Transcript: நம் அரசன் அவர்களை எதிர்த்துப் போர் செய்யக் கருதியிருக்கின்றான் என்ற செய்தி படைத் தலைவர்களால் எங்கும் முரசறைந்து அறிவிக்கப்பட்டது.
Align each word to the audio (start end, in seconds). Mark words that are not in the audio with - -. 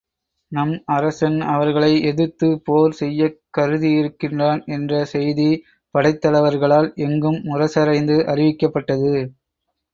நம் 0.51 0.71
அரசன் 0.91 1.41
அவர்களை 1.47 2.01
எதிர்த்துப் 2.01 2.61
போர் 2.65 2.91
செய்யக் 2.91 3.37
கருதியிருக்கின்றான் 3.57 4.65
என்ற 4.69 5.05
செய்தி 5.05 5.49
படைத் 5.95 6.21
தலைவர்களால் 6.21 6.91
எங்கும் 7.01 7.39
முரசறைந்து 7.45 8.17
அறிவிக்கப்பட்டது. 8.27 9.15